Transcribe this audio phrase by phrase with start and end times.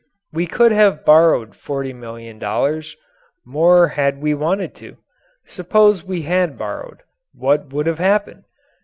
[0.33, 2.95] We could have borrowed $40,000,000
[3.45, 4.97] more had we wanted to.
[5.45, 8.45] Suppose we had borrowed, what would have happened?